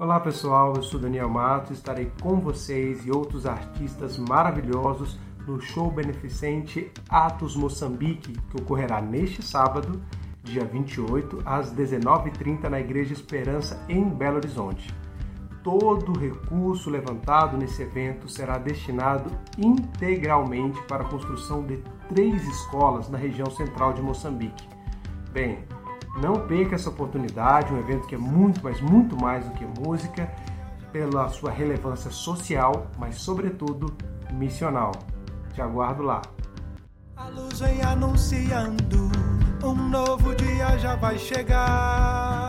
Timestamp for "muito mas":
28.18-28.80